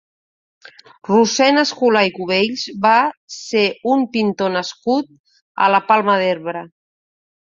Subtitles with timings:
[1.09, 2.95] Rossend Escolà i Cubells va
[3.35, 3.65] ser
[3.95, 5.11] un pintor nascut
[5.67, 6.65] a la Palma d'Ebre.